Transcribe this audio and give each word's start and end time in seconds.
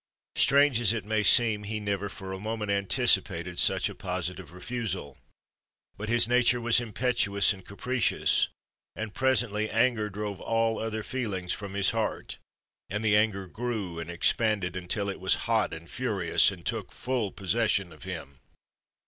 Strange 0.35 0.79
as 0.79 0.93
it 0.93 1.05
may 1.05 1.21
seem, 1.21 1.61
he 1.61 1.75
had 1.75 1.83
never 1.83 2.09
for 2.09 2.33
a 2.33 2.39
moment 2.39 2.71
anticipated 2.71 3.59
such 3.59 3.87
a 3.87 3.93
positive 3.93 4.51
refusal. 4.51 5.15
But 5.95 6.09
his 6.09 6.27
nature 6.27 6.59
was 6.59 6.79
impetuous 6.79 7.53
and 7.53 7.63
capricious, 7.63 8.47
and 8.95 9.13
presently 9.13 9.69
anger 9.69 10.09
drove 10.09 10.41
all 10.41 10.79
other 10.79 11.03
feelings 11.03 11.53
from 11.53 11.75
his 11.75 11.91
heart; 11.91 12.39
and 12.89 13.05
the 13.05 13.15
anger 13.15 13.45
grew 13.45 13.99
and 13.99 14.09
expanded 14.09 14.75
until 14.75 15.07
it 15.07 15.19
was 15.19 15.35
hot 15.45 15.71
and 15.71 15.87
furious 15.87 16.49
and 16.49 16.65
took 16.65 16.91
full 16.91 17.31
possession 17.31 17.91
of 17.93 18.01
him. 18.01 18.39